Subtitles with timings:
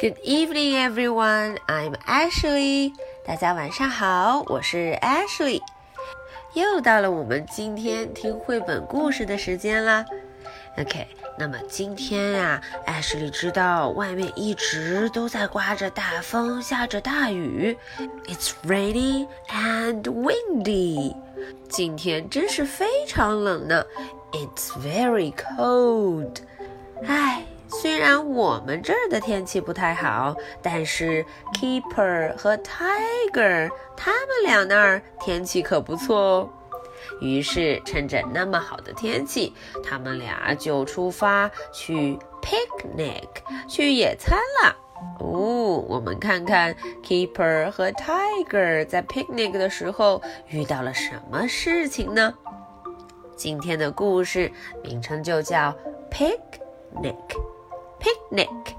[0.00, 1.58] Good evening, everyone.
[1.66, 2.92] I'm Ashley.
[3.26, 5.60] 大家晚上好，我是 Ashley。
[6.54, 10.04] 又到了我们今天听绘本故事的时间啦。
[10.78, 11.04] OK，
[11.36, 17.76] 那么今天呀，Ashley 知道外面一直都在刮着大风，下着大雨。
[18.28, 21.16] It's raining and windy.
[21.68, 23.84] 今天真是非常冷呢。
[24.30, 26.36] It's very cold.
[27.04, 27.42] 唉。
[27.68, 31.24] 虽然我们这儿的天气不太好，但是
[31.54, 36.48] Keeper 和 Tiger 他们俩那儿天气可不错哦。
[37.20, 43.28] 于是趁着那么好的天气，他们俩就出发去 picnic
[43.68, 44.76] 去野餐了。
[45.20, 46.74] 哦，我们看看
[47.04, 52.34] Keeper 和 Tiger 在 picnic 的时候遇到了什么事情呢？
[53.36, 54.50] 今天的故事
[54.82, 55.72] 名称就叫
[56.10, 57.14] Picnic。
[58.00, 58.76] picnic.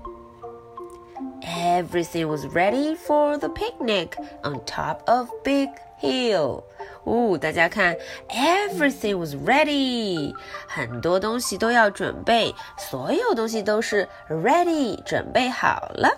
[1.42, 5.70] Everything was ready for the picnic on top of Big
[6.02, 6.64] Hill.
[7.06, 7.96] 哦，大家看
[8.30, 10.34] ，everything was ready，
[10.68, 16.10] 很多东西都要准备，所有东西都是 ready，准备好了。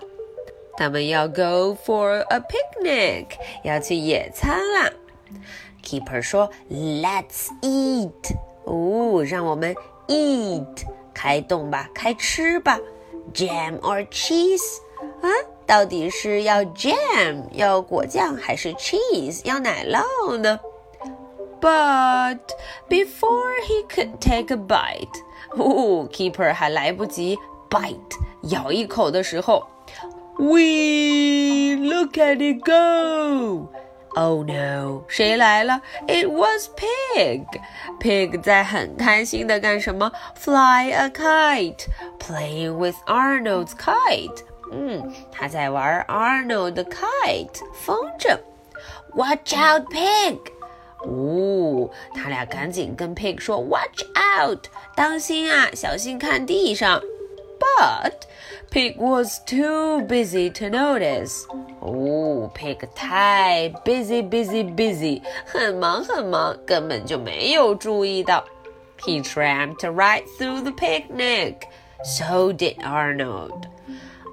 [0.76, 3.26] 他们要 go for a picnic，
[3.62, 4.90] 要去野餐啦。
[5.82, 8.36] Kipper 说，Let's eat。
[8.64, 9.74] 哦，让我们
[10.08, 10.84] eat。
[11.14, 12.78] 开动吧，开吃吧
[13.34, 14.78] ，jam or cheese
[16.74, 20.58] jam 要果酱，还是 cheese 要奶酪呢
[21.60, 22.40] ？But
[22.88, 25.22] before he could take a bite，
[25.56, 27.38] 哦，kipper 还来不及
[27.70, 27.96] bite
[28.50, 29.66] 咬一口的时候
[30.38, 33.68] ，we look at it go。
[34.13, 35.03] go！Oh no！
[35.07, 35.81] 谁来了？
[36.07, 40.11] It was Pig。Pig 在很开心的干什么？
[40.35, 44.43] Fly a kite，playing with Arnold's kite。
[44.71, 48.37] 嗯，他在玩 Arnold 的 kite，风筝。
[49.13, 50.39] Watch out, Pig！
[51.05, 54.65] 哦，他俩赶紧跟 Pig 说：“Watch out，
[54.95, 57.01] 当心啊，小心看地上。”
[57.61, 58.25] But
[58.69, 61.45] Pig was too busy to notice.
[61.79, 68.43] 哦，Pig 太 busy busy busy，很忙很忙，根本就没有注意到。
[68.99, 71.67] He tramped right through the picnic.
[72.03, 73.67] So did Arnold.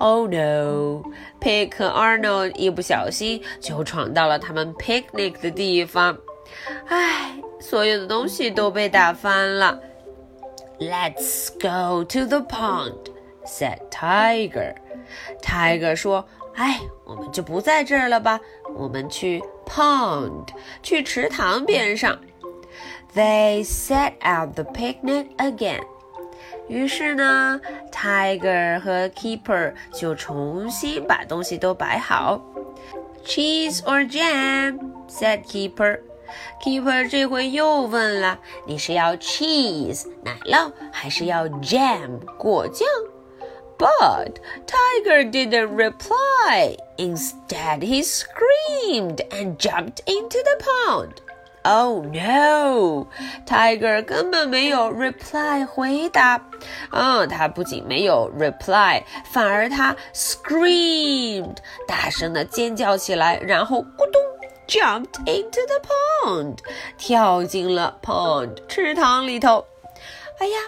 [0.00, 1.04] Oh no!
[1.40, 6.18] Pig 和 Arnold 一不小心就闯到了他们 picnic 的地方。
[6.88, 9.78] 唉，所有的东西都被打翻了。
[10.80, 13.07] Let's go to the pond
[13.49, 14.75] Said Tiger.
[15.41, 16.23] Tiger 说
[16.55, 18.39] ：“哎，我们就不在这儿了吧？
[18.75, 20.47] 我们去 pond，
[20.83, 22.19] 去池塘边上。”
[23.15, 25.81] They set out the picnic again.
[26.67, 27.59] 于是呢
[27.91, 32.39] ，Tiger 和 Keeper 就重新把东西都摆好。
[33.25, 34.79] Cheese or jam?
[35.09, 36.01] said Keeper.
[36.63, 42.87] Keeper 这回又问了：“你是要 cheese 奶酪，还是要 jam 果酱？”
[43.78, 46.76] But Tiger didn't reply.
[46.96, 51.14] Instead, he screamed and jumped into the pond.
[51.66, 53.08] Oh no!
[53.46, 56.40] Tiger 根本没有 reply 回答。
[56.90, 61.56] 嗯，他不仅没有 reply，反而他 screamed
[61.88, 64.22] 大声的尖叫起来，然后咕咚
[64.68, 66.58] jumped into the pond
[66.96, 69.64] 跳进了 pond 池塘里头。
[70.38, 70.58] 哎呀，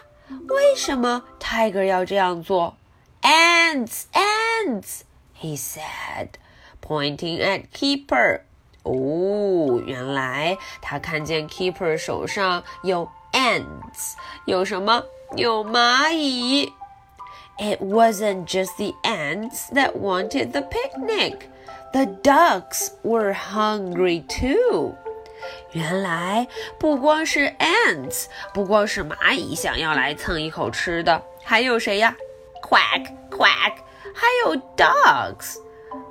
[0.48, 2.75] 为什么 Tiger 要这样做
[3.23, 6.37] Ants, ants, he said,
[6.81, 8.41] pointing at Kipper.
[8.83, 14.15] Oh, 哦，原来他看见 Keeper 手上有 ants，
[14.45, 15.03] 有什么？
[15.35, 16.73] 有蚂蚁。
[17.59, 21.47] It wasn't just the ants that wanted the picnic.
[21.93, 24.95] The ducks were hungry too.
[25.71, 26.47] 原来
[26.79, 32.15] 不光是 ants，不光是蚂蚁想要来蹭一口吃的，还有谁呀？
[32.71, 33.83] quack, quack.
[34.13, 35.57] 还有 dogs。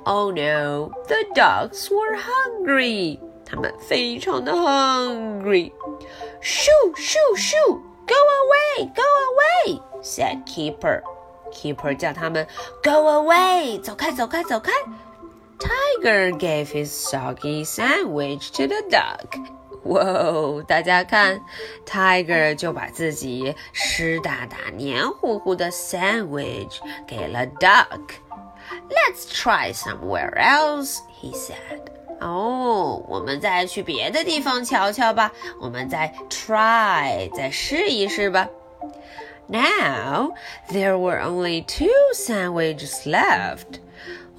[0.05, 3.19] Oh no, the dogs were hungry.
[3.43, 5.71] 他们非常的 hungry。
[6.41, 7.81] Shoo, shoo, shoo, shoo!
[8.07, 11.01] go away, go away, said kipper.
[11.51, 12.47] Kipper 叫他们
[12.83, 14.71] go away，走开，走开，走开。
[15.59, 19.27] Tiger gave his soggy sandwich to the dog
[19.84, 20.64] 哇哦！
[20.66, 21.40] 大家看，
[21.86, 31.82] Tiger 就把自己湿哒哒、黏糊糊的 sandwich 给了 Duck。Let's try somewhere else, he said.
[32.20, 35.30] 哦，我们再去别的地方瞧瞧吧。
[35.60, 38.48] 我们再 try，再试一试吧。
[39.46, 40.32] Now
[40.68, 43.80] there were only two sandwiches left.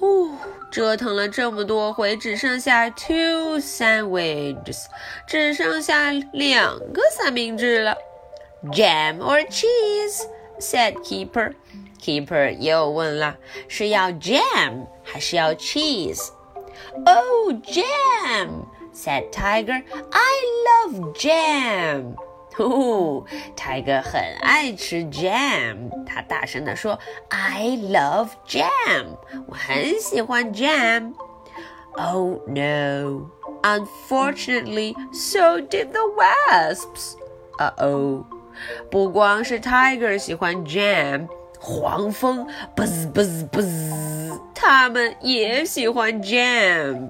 [0.03, 0.37] 哦，
[0.69, 4.87] 折腾了这么多回，只剩下 two sandwiches，
[5.25, 7.95] 只剩下两个三明治了。
[8.71, 10.27] Jam or cheese?
[10.59, 11.53] said keeper.
[12.01, 13.37] Keeper 又问了，
[13.69, 18.65] 是要 jam 还是要 cheese？Oh, jam!
[18.93, 19.83] said Tiger.
[20.11, 20.33] I
[20.67, 22.15] love jam.
[22.57, 29.17] 哦，Tiger 很爱吃 jam，他大声地说：“I love jam，
[29.47, 31.13] 我很喜欢 jam。”
[31.95, 33.29] Oh no!
[33.61, 37.15] Unfortunately, so did the wasps.
[37.57, 38.25] Uh oh.
[38.91, 41.27] 不光是 Tiger 喜欢 jam，
[41.59, 47.09] 黄蜂 buzz buzz buzz，他们也喜欢 jam。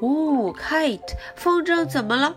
[0.00, 2.36] 哦，kite，风筝怎么了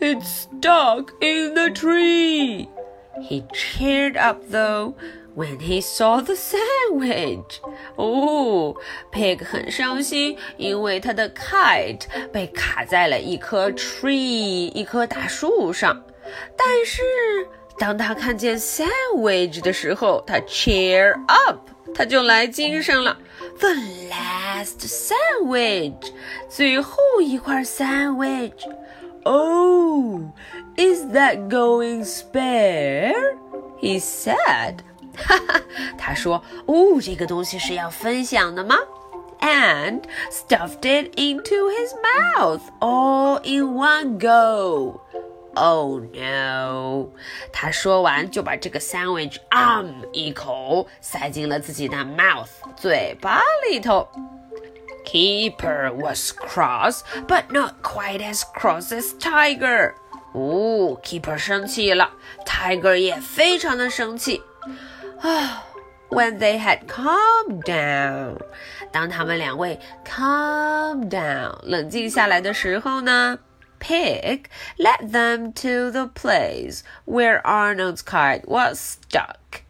[0.00, 2.68] ？It's stuck in the tree.
[3.20, 4.94] He cheered up though
[5.34, 7.60] when he saw the sandwich.
[7.96, 8.74] 哦
[9.12, 12.02] ，Pig 很伤心，因为他的 kite
[12.32, 16.04] 被卡在了一棵 tree 一棵大树上。
[16.56, 17.02] 但是
[17.77, 21.59] 当他看见 sandwich 的时候，他 cheer up，
[21.93, 23.17] 他就来精神了。
[23.59, 23.69] The
[24.09, 26.11] last sandwich，
[26.49, 30.21] 最后一块 sandwich。Oh,
[30.77, 33.13] is that going spare?
[33.81, 34.77] He said.
[35.15, 35.61] 哈哈，
[35.97, 38.77] 他说：“哦，这个东西是要分享的吗？”
[39.41, 45.01] And stuffed it into his mouth all in one go.
[45.56, 47.10] Oh no！
[47.52, 54.08] 他说完就把这个 sandwich um 一口塞进了自己的 mouth 嘴巴里头。
[55.04, 59.92] Keeper was cross, but not quite as cross as Tiger.
[60.32, 62.10] 哦，Keeper 生气了
[62.44, 64.42] ，Tiger 也非常的生气。
[65.20, 65.62] 啊
[66.08, 68.38] ，When they had calmed down，
[68.90, 73.38] 当他们两位 calm down 冷静下来的时候呢
[73.83, 79.61] ？Pig led them to the place where Arnold's kite was stuck.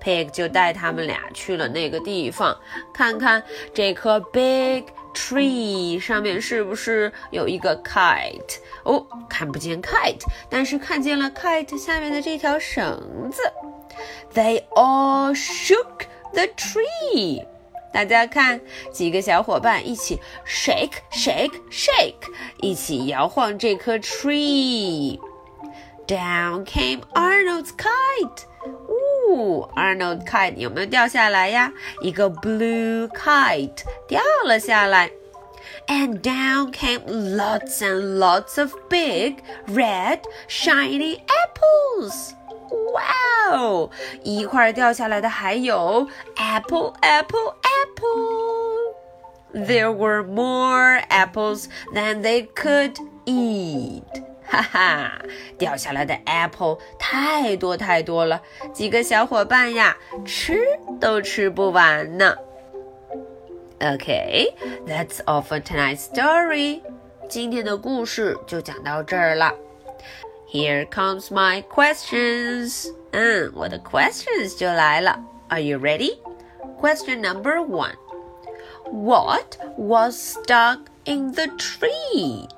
[0.00, 2.58] Pig 就带他们俩去了那个地方，
[2.92, 3.42] 看看
[3.72, 4.84] 这棵 big
[5.14, 8.56] tree 上面是不是有一个 kite。
[8.84, 13.42] 哦，看不见 kite，但是看见了 kite 下面的这条绳子。
[14.34, 17.46] They all shook the tree.
[17.96, 18.60] 大家看，
[18.90, 22.14] 几个小伙伴一起 shake shake shake，
[22.58, 28.44] 一起摇晃这棵 tree。Down came Arnold's kite。
[29.28, 31.70] 呜，Arnold kite 有没有掉下来呀？
[32.00, 35.10] 一个 blue kite 掉了下来。
[35.86, 39.36] And down came lots and lots of big,
[39.66, 42.32] red, shiny apples.
[42.93, 43.89] 哇哦！
[44.23, 48.95] 一块掉下来的还有 apple apple apple。
[49.53, 54.03] There were more apples than they could eat。
[54.49, 55.21] 哈哈，
[55.57, 58.41] 掉下来的 apple 太多太多了，
[58.73, 60.61] 几个小伙伴呀，吃
[60.99, 62.35] 都吃不完呢。
[63.79, 64.53] Okay,
[64.85, 66.81] that's all for tonight's story。
[67.29, 69.53] 今天的故事就讲到这儿了。
[70.48, 72.92] Here comes my questions.
[73.12, 75.18] 嗯，我的 questions 就来了。
[75.48, 76.18] Are you ready?
[76.80, 77.94] Question number one.
[78.90, 82.48] What was stuck in the tree?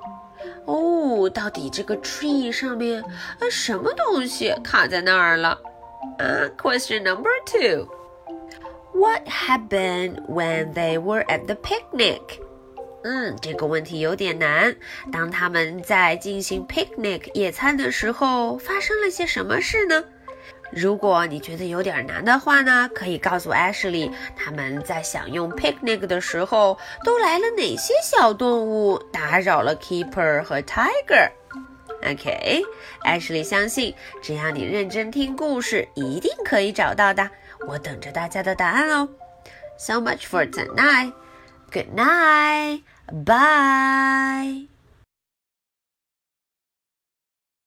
[0.66, 5.60] 哦，到底这个 tree 上面啊什么东西卡在那儿了？
[6.18, 7.88] 啊，Question number two.
[8.92, 12.40] What happened when they were at the picnic?
[13.03, 14.75] 嗯，这个问题有点难。
[15.11, 20.03] 当他们在进行 picnic 野餐的时候，发生了些什么事呢？
[20.71, 31.31] 如果你觉得有点难的话呢，可以告诉 Ashley，他们在享用 picnic 的时候都来了哪些小动物，打扰了 Keeper 和 Tiger。
[32.05, 37.29] OK，Ashley 相信，只要你认真听故事，一定可以找到的。
[37.67, 39.09] 我等着大家的答案哦。
[39.77, 41.13] So much for tonight.
[41.71, 42.81] Good night.
[43.11, 44.65] Bye.